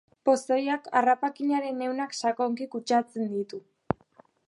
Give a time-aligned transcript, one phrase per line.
[0.27, 3.65] Pozoiak harrapakinaren ehunak sakonki kutsatzen ditu.